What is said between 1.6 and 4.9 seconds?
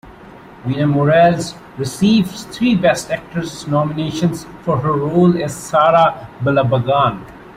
received three Best Actress nominations for